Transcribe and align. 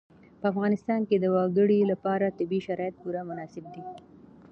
په 0.39 0.45
افغانستان 0.51 1.01
کې 1.09 1.17
د 1.19 1.25
وګړي 1.35 1.79
لپاره 1.91 2.35
طبیعي 2.39 2.61
شرایط 2.67 2.95
پوره 3.01 3.21
مناسب 3.29 3.63
دي. 3.73 3.81